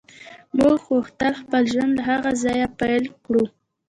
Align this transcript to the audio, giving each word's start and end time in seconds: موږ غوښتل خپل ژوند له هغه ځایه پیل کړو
موږ 0.57 0.75
غوښتل 0.89 1.33
خپل 1.41 1.61
ژوند 1.71 1.91
له 1.97 2.03
هغه 2.09 2.31
ځایه 2.43 2.67
پیل 2.79 3.03
کړو 3.25 3.43